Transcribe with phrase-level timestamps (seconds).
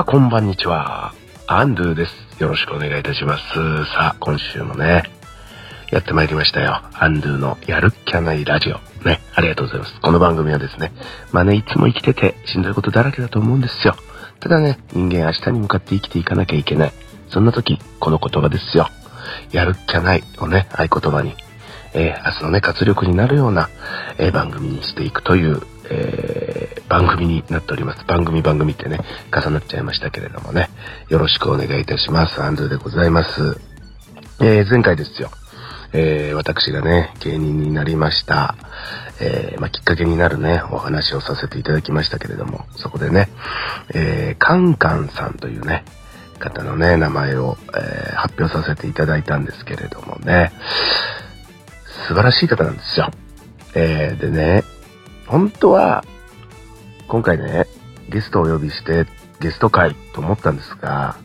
[0.00, 1.12] おはこんばんにちは。
[1.46, 2.14] アンドゥです。
[2.42, 3.44] よろしくお願いいたします。
[3.52, 5.02] さあ、今週もね、
[5.90, 6.80] やってまいりましたよ。
[6.94, 8.80] アンドゥのやるっきゃないラジオ。
[9.06, 10.00] ね、ありがとうございます。
[10.00, 10.94] この番組はですね、
[11.32, 13.94] まあね、いつも生きててしんどいことだらけだと思うんですよ。
[14.40, 16.92] ただね、人間明日に向かって生きていかなきゃいけない。
[17.28, 18.88] そんな時、この言葉ですよ。
[19.52, 21.34] やるっきゃないをね、合言葉に、
[21.92, 23.68] えー、明日のね、活力になるような、
[24.18, 28.04] えー、番組にしていくという、えー、番組になっております。
[28.04, 29.00] 番組番組ってね、
[29.32, 30.70] 重なっちゃいましたけれどもね、
[31.08, 32.40] よろしくお願いいたします。
[32.40, 33.60] アンドゥでございます。
[34.40, 35.30] え前回ですよ。
[35.92, 38.54] え私がね、芸人になりました。
[39.20, 43.28] えまあ、きっかけになるね、お話をさせていただきましたけれども、そこでね、
[43.92, 45.84] えカンカンさんというね、
[46.38, 50.52] 方のね、名前を、え発表させていただいたんですけれどもね、
[52.10, 53.08] 素晴らしい方なんですよ。
[53.76, 54.64] えー、でね、
[55.28, 56.04] 本当は、
[57.06, 57.68] 今回ね、
[58.08, 59.06] ゲストをお呼びして、
[59.38, 61.16] ゲスト会と思ったんですが、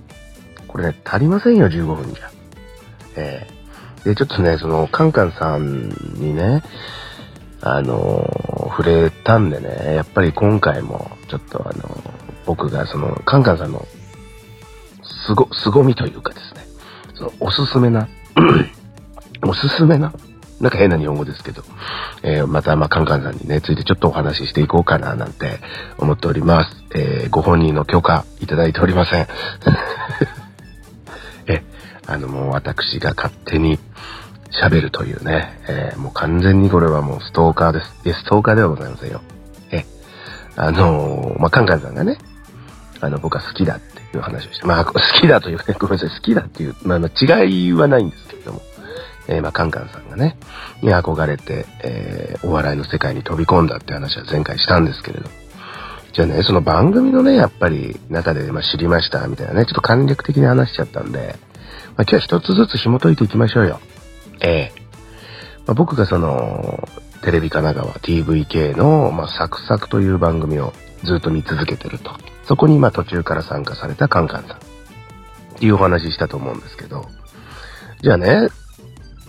[0.67, 2.30] これね、足りませんよ、15分じゃ。
[3.16, 6.61] えー、で、ちょっとね、その、カンカンさんにね、
[7.61, 12.03] あの触れたんでね、やっぱり今回も、ちょっとあの
[12.45, 13.88] 僕がその、カンカンさんの、
[15.02, 16.67] すご、凄みというかですね、
[17.16, 18.08] その、おすすめな、
[19.42, 20.14] おすすめな
[20.59, 21.64] なんか変な日本語ですけど、
[22.23, 25.59] えー、また、まあ、カンカンさんにね、ついてちょっとお話ししていこうかな、なんて
[25.98, 26.70] 思っております。
[26.95, 29.28] えー、ご本人の許可いただいておりません。
[31.48, 31.64] え、
[32.08, 33.80] あの、もう私が勝手に
[34.52, 37.94] 喋るというね、えー、もう完全にこれはもうストーカーです。
[38.06, 39.22] え、ストーカーではございませんよ。
[39.72, 39.86] え、
[40.56, 42.17] あのまあ、カンカンさんがね、
[43.02, 48.61] あの、僕は好きだっていう話をして、まあ、好きだというね、ごめんなさい、好きだっていう、まあ、まあ、違いはないんですけれども、
[49.27, 50.37] えー、まあ、カンカンさんがね、
[50.81, 55.30] に憧れて、えー、お笑いの世界に飛び込んだって話は前回したんですけれど。
[56.13, 61.35] じゃあね、その番組のね、やっぱり中で、まあ、知りましたみたいなね、ちょっと簡略的に話しちゃったんで、
[61.97, 63.80] まあ、今日は一つずつ紐解いていきましょうよ。
[64.41, 64.85] ええ
[65.65, 66.87] まあ、僕がその、
[67.21, 72.11] テレビ神奈川 TVK の、まあ、サクサクという番組をずっと見続けてると。
[72.43, 74.58] そこにまあ途中から参加されたカンカンさん。
[74.58, 74.59] っ
[75.58, 77.08] ていうお話したと思うんですけど。
[78.02, 78.49] じゃあね、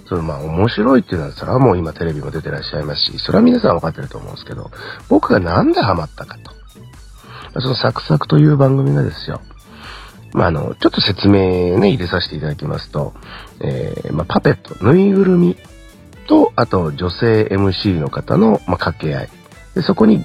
[0.08, 4.70] そのまあ面白いっていうのは、それはもう今テレビも出てらっしゃいますし、それは皆さん分かってると思うんですけど、
[5.08, 6.56] 僕がなんでハマったかと。
[7.60, 9.40] そのサクサクという番組がですよ。
[10.32, 13.14] まあ、あの、ちょっと説明ね、入れさせていただきますと、
[13.60, 15.56] えー、まあ、パペット、ぬいぐるみ
[16.26, 19.28] と、あと女性 MC の方の、まあ、掛け合い。
[19.74, 20.24] で、そこに、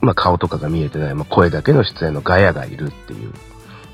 [0.00, 3.32] まあ、顔とかが見えてない、まあ、声だけの出演のガヤがいるっていう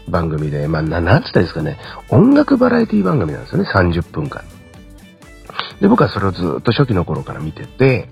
[0.08, 4.44] 番組で、まあ、な、なんつったらいいですかね、音楽バラエティ番組なんですよね、30分間。
[5.82, 8.08] で、僕はそれをずっと初期の頃から見てて、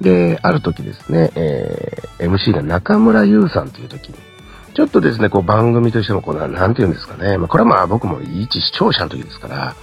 [0.00, 4.14] で、ある時ですね、えー、MC が中村優さんという時に、
[4.74, 7.38] ちょっとですね、こう番組としてもこうな、なんて言うんですかね。
[7.38, 9.74] まあ、これはまあ僕も一視聴者の時ですから、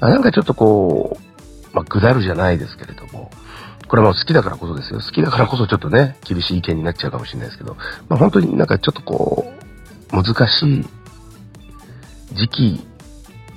[0.00, 3.30] あなんかちょっとこう、まあ、ぐだるじゃないですけれども、
[3.86, 4.98] これはもう好きだからこそですよ。
[4.98, 7.76] 好きだからこそちょっとね、厳しい意見になっちゃうかもしれないですけど、
[8.08, 9.52] まあ、本当になんかちょっとこ
[10.12, 10.84] う、難しい
[12.34, 12.86] 時期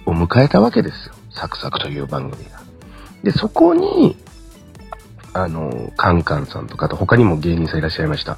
[0.06, 1.16] を迎えたわけですよ。
[1.32, 2.63] サクサクという番組が。
[3.24, 4.16] で、そこに、
[5.34, 8.38] あの、カンカンさんとかと他にも芸人さんいらっしゃいました。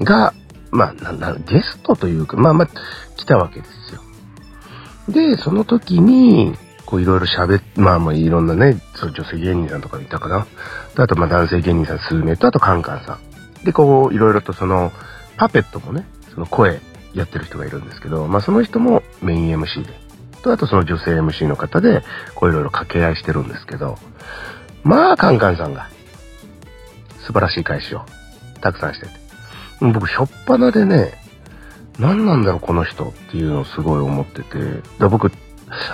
[0.00, 0.32] が、
[0.70, 2.68] まあ、な、な、ゲストというか、まあまあ、
[3.16, 4.00] 来たわけですよ。
[5.08, 10.46] で、その時に、こういろいろ喋っ、まあまあいろんなね、そう女性芸人さんとかいたかな。
[10.96, 13.18] あとまあ男性芸人さん数名と、あとカンカンさ
[13.62, 13.64] ん。
[13.64, 14.92] で、こういろいろとその、
[15.36, 16.80] パペットもね、その声
[17.14, 20.03] やってる人がいるんですけど、まあその人もメイン MC で。
[20.44, 22.02] と、あとその女性 MC の方で、
[22.34, 23.98] こういろいろ掛け合いしてるんですけど、
[24.84, 25.88] まあ、カンカンさんが、
[27.26, 28.02] 素晴らしい返しを、
[28.60, 29.12] たくさんしてて。
[29.80, 31.14] 僕、しょっぱなでね、
[31.98, 34.58] 何なんだろう、この人っていうのをすごい思ってて、
[34.98, 35.32] だ僕、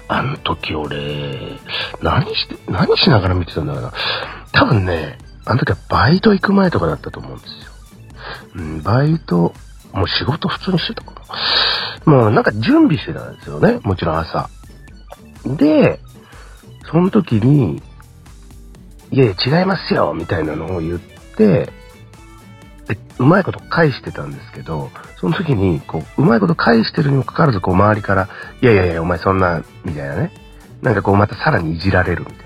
[0.08, 1.58] あの時俺、
[2.02, 3.92] 何して、何しながら見てたんだろうな。
[4.52, 7.70] 多分ね、あの時はバイト行く前とかだったと思うんですよ。
[8.56, 9.54] うん、バイト、
[9.92, 11.12] もう仕事普通にしてたか
[12.06, 12.12] な。
[12.12, 13.80] もうなんか準備してたんですよね。
[13.82, 14.48] もちろん朝。
[15.44, 16.00] で、
[16.90, 17.82] その時に、
[19.10, 21.68] いやいや違いますよみたいなのを言って、
[22.86, 24.90] で、うまいこと返してたんですけど、
[25.20, 28.28] その時に、こう、うまいこと返してるにもかかわらず、こう、周りから、
[28.62, 30.32] いやいやいや、お前そんな、みたいなね。
[30.82, 32.42] なんかこう、またさらにいじられるみたいな。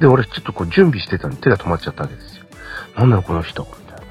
[0.00, 2.44] で、俺ちょっとこう、準備してたのに手が止まっちゃったわけですよ。
[2.96, 4.04] なんだろ、この人、みたいな。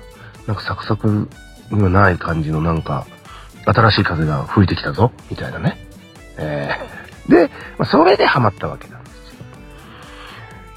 [0.47, 1.29] なんかサクサク
[1.71, 3.05] にはない感じのなんか、
[3.65, 5.77] 新しい風が吹いてきたぞ、みたいなね。
[6.37, 9.45] えー、で、まあ、それでハマったわけなんですよ。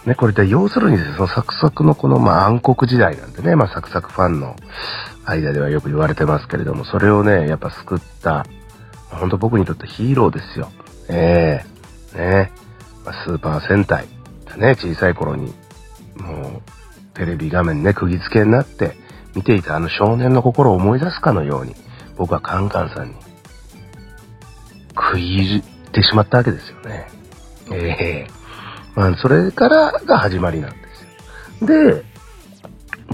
[0.06, 4.54] ね、これで要するにですね、そのサクサクのこの、まあ暗黒時代なんでね、まあサクサクファンの
[5.24, 8.46] 間ではよく言われてますけれども、それをね、やっぱ救った、
[9.10, 10.70] 本当僕にとってヒーローですよ。
[11.08, 11.64] え
[12.14, 12.52] えー、ね、
[13.04, 14.06] まあ、スーパー戦隊、
[14.56, 15.54] ね、小さい頃に、
[16.16, 18.96] もう、テレビ画面ね、釘付けになって、
[19.36, 21.74] 見ていたあの少年の心を思い出すかのように、
[22.16, 23.14] 僕はカンカンさんに、
[24.94, 25.62] 食い入っ
[25.92, 27.06] てしまったわけですよね。
[27.70, 30.78] ええー、まあ、それからが始まりなんで
[31.58, 31.94] すよ。
[31.94, 32.04] で、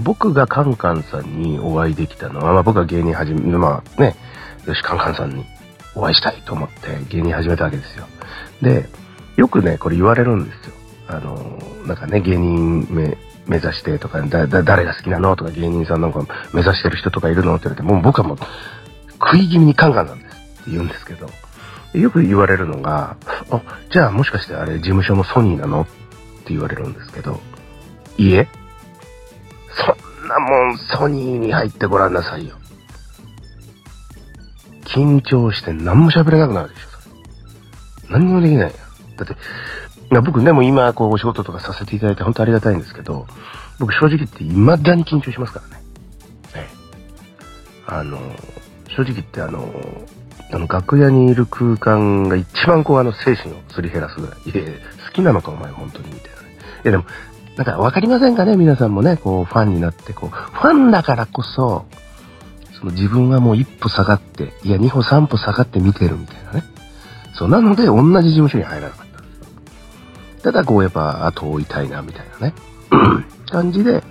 [0.01, 4.15] 僕がカンカンさんにお会いできたのは、まあ僕は芸人始め、まあね、
[4.65, 5.45] よし、カンカンさんに
[5.93, 8.07] お会いしたいと思って芸人始めたわけですよ。
[8.61, 8.87] で、
[9.35, 10.73] よくね、これ言われるんですよ。
[11.09, 13.17] あの、なんかね、芸人目
[13.47, 18.37] 目指してとか、だ、だ、誰が好きなのとか芸人さんなんか目指してる人とかいるのって言われて、もう僕はもう
[19.13, 21.29] 食い気味にカンカンなんですって言うんですけど、
[21.93, 23.17] よく言われるのが、
[23.51, 23.61] あ、
[23.91, 25.85] じゃあもしかしてあれ事務所のソニーなのっ
[26.45, 27.39] て言われるんですけど、
[28.17, 28.47] いえ、
[29.75, 32.55] そんなもんソニーに入ってごらんなさいよ。
[34.85, 37.15] 緊張して何も喋れなくなるでしょ、それ。
[38.09, 38.75] 何にもできないよ。
[39.17, 39.35] だって、
[40.09, 43.25] 僕ね、も今、こう、お仕事とかさせていただいて本当ありがたいんですけど、
[43.79, 45.83] 僕正直言って未だに緊張しますからね。
[46.55, 47.83] ええ。
[47.87, 48.19] あの、
[48.89, 49.73] 正直言ってあの、
[50.51, 54.49] あの、楽屋にいる空間が一番こう、あの、精神をすり減らすぐらい。
[54.49, 54.71] いや
[55.07, 56.47] 好きなのかお前本当にみたいなね。
[56.83, 57.05] いやでも、
[57.57, 61.85] なんかわかりませんかね皆さんもね、こう、ファンになって、こう、ファンだからこそ、
[62.79, 66.63] その自分はもう一歩下がって、いや、二歩三歩下がって見てるみたいなね。
[67.33, 69.02] そう、なので同じ事務所に入らなかっ
[70.43, 72.53] ただ、こう、やっぱ、後を追いたいな、みたいなね。
[73.49, 74.03] 感じで、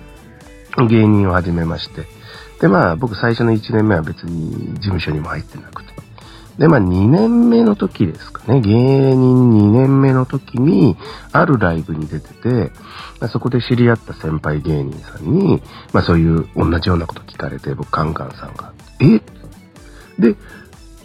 [0.89, 2.05] 芸人を始めまして。
[2.59, 5.93] で、まあ、僕最初の1年目は別に事務所にも入ってなくて。
[6.57, 8.61] で、まあ2年目の時ですかね。
[8.61, 10.95] 芸人2年目の時に、
[11.31, 12.71] あるライブに出てて、
[13.29, 15.63] そこで知り合った先輩芸人さんに、
[15.93, 19.19] まあそういう同じようなこと聞かれて、僕カンカンさんが、え
[20.21, 20.35] で、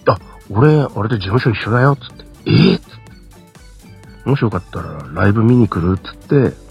[0.07, 0.19] あ、
[0.51, 2.79] 俺、俺と事務所一緒だよ、つって、えっ？
[2.79, 3.08] つって。
[4.29, 6.69] もしよかったらライブ見に来るっつって、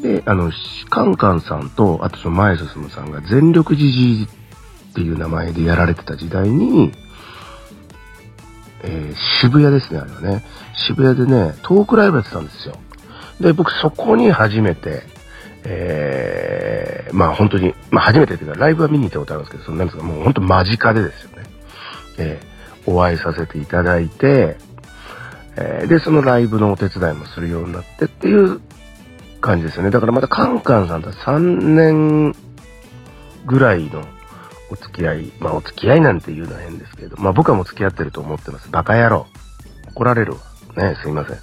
[0.00, 0.52] で、あの、
[0.90, 4.28] カンカンさんと、あとその前進さんが全力じじ
[4.90, 6.92] っていう名前でやられてた時代に、
[8.82, 10.44] えー、渋谷ですね、あれはね。
[10.86, 12.76] 渋谷でね、トークライブやってたんですよ。
[13.40, 15.02] で、僕そこに初めて、
[15.64, 21.44] えー、まあ本当に、まあ初めてっていうか、ライブは見に行ったことあるんですけど、そのなんですか、もう本当間近でですよね。
[22.18, 24.58] えー、お会いさせていただいて、
[25.56, 28.60] え、で、そのライブのお手伝いもするようになってっていう
[29.40, 29.90] 感じですよね。
[29.90, 31.38] だからまたカンカンさんと3
[31.74, 32.34] 年
[33.46, 34.04] ぐらいの
[34.70, 38.70] お付き合い、まあお付き合いなんて言うのは変ですけど、まあ僕はもう付き合ってると思ってます。
[38.70, 39.26] バカ野郎。
[39.94, 40.38] 怒られるわ。
[40.76, 41.38] ね、すいません。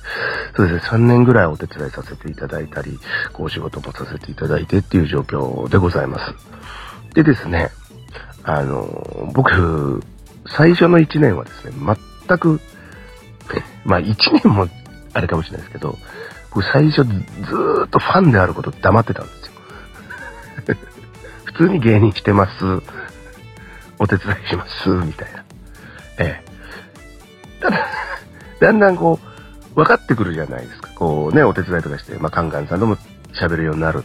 [0.55, 2.99] そうですね、3年ぐらいお手伝いさせていただいたり、
[3.31, 6.33] こう仕事もさせていただいてっていう状況でございます。
[7.13, 7.69] でですね、
[8.43, 10.03] あの、僕、
[10.47, 11.73] 最初の1年はですね、
[12.27, 12.59] 全く、
[13.85, 14.67] まあ1年も
[15.13, 15.97] あれかもしれないですけど、
[16.51, 19.51] 僕最初ずーっとファンであること黙ってたんですよ。
[21.45, 22.81] 普通に芸人してます。
[23.99, 25.43] お手伝いします、みたいな。
[26.17, 27.61] ええ。
[27.61, 27.87] ただ、
[28.59, 29.19] だんだんこ
[29.71, 30.89] う、分かってくるじゃないですか。
[30.95, 32.97] こうね、お手伝いとかして、まあ、カンカンさんとも
[33.33, 34.03] 喋るようになる。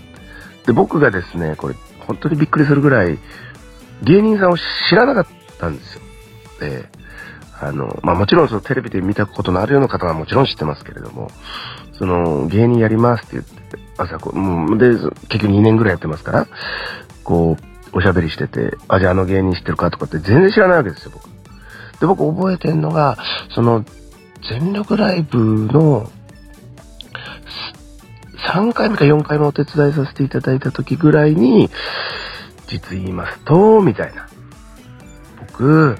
[0.66, 3.18] で、僕がですね、これ、本当にびっくりするぐらい、
[4.02, 5.26] 芸人さんを知らなかっ
[5.58, 6.00] たんですよ。
[6.60, 6.88] で、
[7.60, 11.30] あの、まあ、もちろんそのテレビで見たことのあるような方はもちろん知ってますけれども、
[11.98, 16.46] その、芸人やりますって言って、朝こう、もう、で、結局2年ぐらいやってますから、
[17.24, 17.56] こ
[17.92, 21.28] う、おしゃべりしてて、あ、じゃああの芸人知ってるかとかって全然知らないわけですよ、僕。
[21.98, 23.16] で、僕覚えてんのが、
[23.54, 23.84] その、
[24.50, 25.38] 全力ライブ
[25.72, 26.10] の、
[28.52, 31.70] 3回目か4回目お手伝いさせていただいた時ぐらいに、
[32.68, 34.28] 実言いますと、みたいな。
[35.52, 35.96] 僕、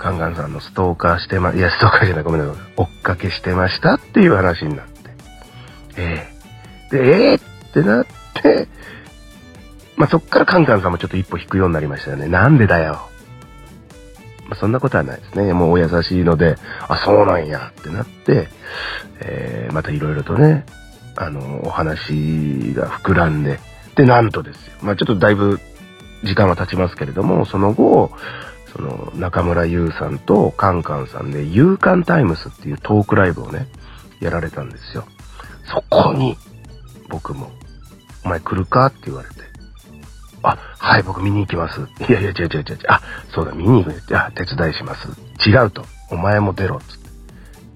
[0.00, 2.64] ガンガンさんのストーカーしてま、いや、ストーカーじゃない、ごめんなさい。
[2.78, 5.10] 追っかけしてましたっていう話になって。
[5.98, 6.26] え
[6.90, 7.40] えで、ええっ
[7.72, 8.06] てなっ
[8.42, 8.68] て、
[9.96, 12.28] まあ、そっからカンカンさんもちょっと一歩引くようになりましたよね。
[12.28, 13.10] なんでだよ。
[14.48, 15.52] まあ、そんなことはないですね。
[15.52, 16.56] もうお優しいので、
[16.88, 18.48] あ、そうなんやってなって、
[19.20, 20.64] えー、またいろいろとね、
[21.16, 23.60] あの、お話が膨らんで、
[23.96, 24.72] で、なんとですよ。
[24.80, 25.60] まあ、ちょっとだいぶ
[26.24, 28.12] 時間は経ちますけれども、その後、
[28.72, 33.66] その中村優さんとカンカンさんで、夕刊タイムスっていうトークライブをね、
[34.20, 35.04] やられたんですよ。
[35.64, 36.36] そこに、
[37.08, 37.50] 僕も、
[38.24, 39.34] お前来るかって言われて、
[40.42, 41.80] あ、はい、僕見に行きます。
[42.08, 42.78] いやいや、違う違う違う違う。
[42.88, 43.00] あ、
[43.34, 44.18] そうだ、見に行く。
[44.18, 45.08] あ、手伝いします。
[45.46, 45.84] 違うと。
[46.10, 46.80] お前も出ろ。
[46.80, 47.10] つって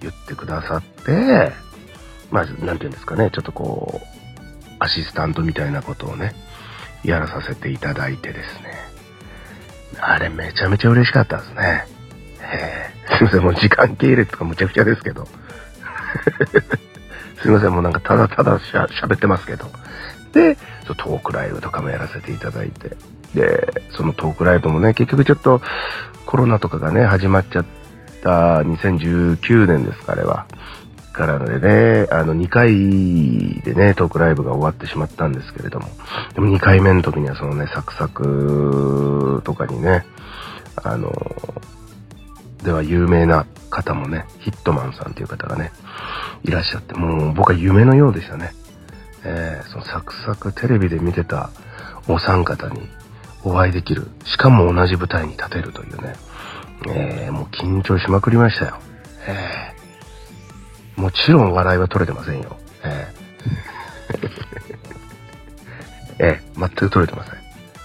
[0.00, 1.52] 言ってくださって、
[2.30, 4.06] まあ、なんていうんですかね、ちょっとこう、
[4.78, 6.34] アシスタントみたいなことをね、
[7.04, 8.93] やらさせていただいてですね。
[10.00, 11.86] あれめちゃめちゃ嬉しかったですね。
[13.18, 15.26] すいません、もう時間系列とかむちゃくちゃですけど。
[17.42, 19.70] すいません、もうなんかただただ喋ってますけど。
[20.32, 22.96] で、トークライブとかもやらせていただいて。
[23.34, 25.60] で、そのトークライブもね、結局ちょっと
[26.26, 27.64] コロナとかがね、始まっちゃっ
[28.22, 30.46] た2019年ですか、あれは。
[31.14, 35.87] からでね、あの2回でね、トークライブが終わってしまったんですけれども、
[36.35, 40.04] でも2回目の時にはそのね、サクサクとかにね、
[40.83, 41.12] あの、
[42.62, 45.71] では有名な方もね、ヒットマンさんという方がね、
[46.42, 48.52] いらっしゃって、もう僕は夢のようでしたね。
[49.25, 51.49] えー、そのサクサクテレビで見てた
[52.09, 52.80] お三方に
[53.44, 54.09] お会いできる。
[54.25, 56.14] しかも同じ舞台に立てるというね。
[56.88, 58.78] えー、もう緊張しまくりましたよ。
[59.26, 59.84] えー、
[60.96, 62.56] もちろん笑いは取れてませんよ。
[62.84, 64.30] えー、
[66.24, 67.34] えー、全く取れてません。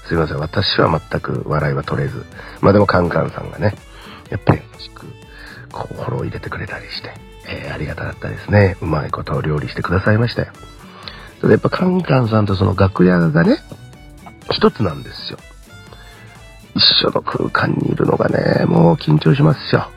[0.07, 0.37] すいません。
[0.37, 2.25] 私は全く笑いは取れず。
[2.61, 3.75] まあでもカンカンさんがね、
[4.29, 5.05] やっぱり優しく
[5.71, 7.13] 心を入れてくれたりして、
[7.47, 8.77] えー、ありがたかったですね。
[8.81, 10.47] うまいことを料理してくださいましたよ。
[11.41, 13.57] ただやっぱカンカンさんとその楽屋がね、
[14.51, 15.39] 一つなんですよ。
[16.75, 19.89] 一緒の空間にいるのがね、もう緊張しますよ。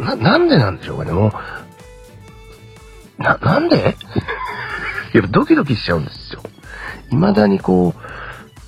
[0.00, 1.32] な、なんでなんでしょうかね、もう。
[3.18, 3.96] な、なんで？
[5.12, 6.42] やっぱドキドキしちゃうんですよ。
[7.10, 7.94] 未だにこ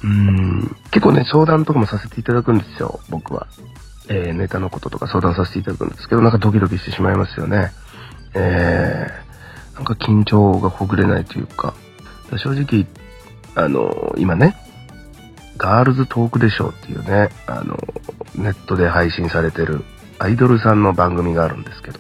[0.03, 3.47] う、うん、結構ね、相談とかもさせていただくんですよ、僕は。
[4.09, 7.73] えー、ネタのこととか相談させていただくんですけど、なんかドキドキしてしまいますよね。
[8.35, 11.75] えー、なんか緊張がほぐれないというか、
[12.37, 12.87] 正直、
[13.55, 14.57] あの、今ね、
[15.57, 17.77] ガールズトークでしょうっていうね、あの、
[18.37, 19.85] ネットで配信されてる
[20.19, 21.99] アイドルさんの番組があるんですけど、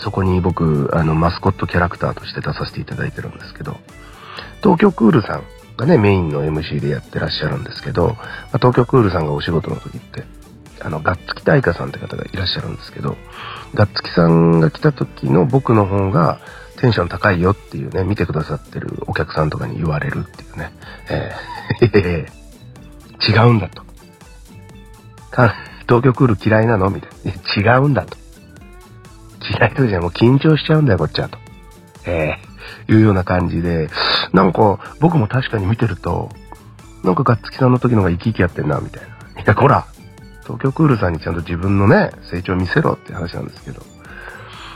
[0.00, 3.78] そこに僕、あの、マスコットキャラクターとして出させていただいてるんですけど、
[4.62, 5.42] 東京クールさん
[5.76, 8.14] がね、メインの MC でやってらっしゃるんですけど、ま
[8.52, 10.24] あ、東京クールさんがお仕事の時って、
[10.80, 13.16] あの、ガッツキ大花さんって方がいらっしゃるんですけど、
[13.74, 16.40] ガッツキさんが来た時の僕の方が
[16.78, 20.72] テンション高いよっていうね、見てくださってるお客さんとかに言われるっていうね、
[21.10, 22.28] えー、
[23.28, 23.82] 違うんだと。
[25.88, 26.90] 東京クール嫌いなの？
[26.90, 27.10] みたい
[27.64, 27.74] な。
[27.74, 28.17] 違うんだと。
[29.50, 31.38] 嫌いとじゃもう緊張しちゃうんだよ、こっちはと。
[32.06, 33.88] えー、いうような感じで、
[34.32, 36.30] なんか僕も確かに見てると、
[37.04, 39.08] なんかガッツキさんの時のが生き生きやってんな、みたいな。
[39.42, 39.86] いや、こら、
[40.42, 43.82] 東京クールさんにちゃんと自分のね、成長を見せろって話なんですけど、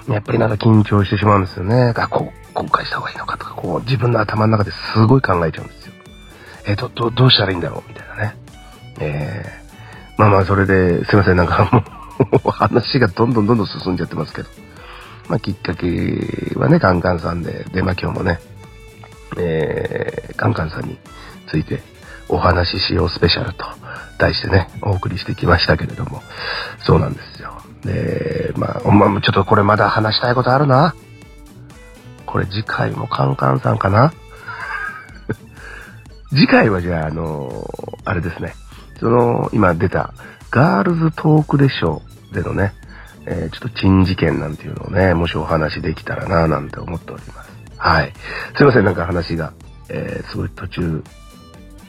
[0.08, 1.94] やっぱりなんか緊張してしまうんですよね。
[1.96, 5.92] あ、こう、今回した方がいいのかとか、こう、自分の頭の中ですごい考えちゃうんですよ。
[6.66, 7.88] えー、ど、ど、うしたらいいんだろう？
[7.88, 8.36] みたいなね。
[9.00, 11.84] えー、まあまあ、それで、すいません、なんかもう
[12.38, 14.48] 話がどんどんどんどん進んじゃってますけど。
[15.28, 15.86] まあ、きっかけ
[16.56, 18.38] はね、カンカンさんで、で、まあ今日もね、
[19.38, 20.98] えー、カンカンさんに
[21.50, 21.80] ついて
[22.28, 23.64] お話ししようスペシャルと
[24.18, 26.22] 題してね、お送りしてきましたけれども、
[26.84, 27.52] そうなんですよ。
[27.84, 30.94] で、まあ、まあ、ちょっとこれまだ話したいことあるな。
[32.26, 34.12] これ次回もカンカンさんかな
[36.30, 37.68] 次回はじゃあ、あの
[38.04, 38.54] あれですね。
[39.00, 40.14] その、今出た、
[40.50, 42.72] ガールズトークでしょうでのね、
[43.26, 47.52] えー、ちょっと珍事件なんていうのをね、もしお話できたらななんて思っております。
[47.76, 48.12] はい。
[48.56, 49.52] すいません、なんか話が、
[49.88, 51.04] えー、すごい途中、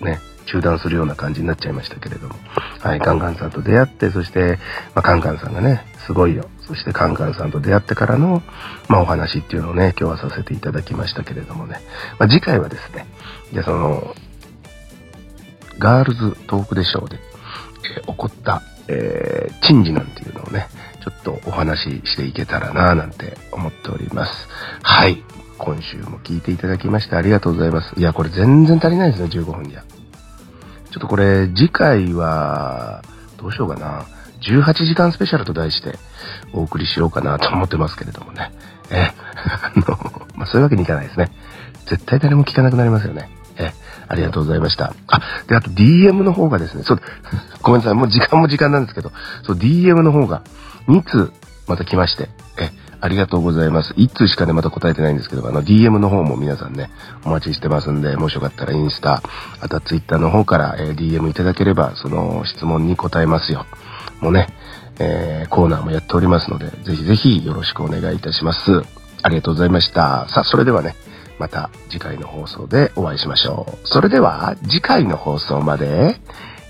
[0.02, 2.36] ね、中断するような感じになっちゃいましたけれども。
[2.80, 4.60] はい、カンカンさんと出会って、そして、
[4.94, 6.46] まあ、カンカンさんがね、すごいよ。
[6.68, 8.42] そしてカンカンさんと出会ってからの、
[8.88, 11.82] まあ、お話っていうのをね、今日はさせていただきましたけれどもね。
[12.20, 13.06] まあ、次回はですね、
[13.52, 14.16] じゃあその、
[15.80, 17.20] ガールズトークでしょうで、
[17.98, 20.68] えー、起こった、えー、珍事なんていうのをね、
[21.04, 24.48] ちょっとお話ししていけたらなぁなんて思っております。
[24.82, 25.24] はい。
[25.58, 27.98] 今週も聞いていただきましてありがとうございます。
[27.98, 29.84] いや、これ全然足りないですね、15分じゃ。
[30.92, 33.02] ちょっとこれ、次回は、
[33.38, 34.06] どうしようかな。
[34.42, 35.98] 18時間スペシャルと題して
[36.54, 38.52] お送りしようかなと思ってますけれどもね。
[38.92, 39.98] え、あの、
[40.36, 41.32] まあ、そういうわけにいかないですね。
[41.86, 43.30] 絶対誰も聞かなくなりますよね。
[44.08, 44.94] ありがとうございました。
[45.08, 47.02] あ、で、あと DM の方がですね、そう、
[47.62, 49.12] ごめんなさい、もう時間も時間なんですけど、
[49.44, 50.42] そう、DM の方が
[50.88, 51.32] 2通
[51.68, 52.30] また来まして、
[52.60, 53.94] え、ありがとうございます。
[53.94, 56.90] 1通しかね、また答えてないんですけど、あの、DM の方も皆さんね、
[57.26, 59.22] お待ちしてますんで、もしよかったらインスタ、
[59.62, 63.66] あとは Twitter の方から、え、DM いただければ、その質問に答えますよ。
[64.20, 64.48] もうね、
[65.00, 68.82] えー、コーナーもやっておりますので、ぜひぜひよろしくお願いいたします。
[69.22, 70.28] ありがとうございました。
[70.30, 70.96] さあ、それではね、
[71.40, 73.88] また次回の放送でお会いしましょう。
[73.88, 76.20] それでは、次回の放送まで、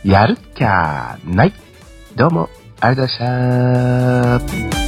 [0.03, 1.53] やるっきゃない。
[2.15, 4.82] どうも、ありがとうございました。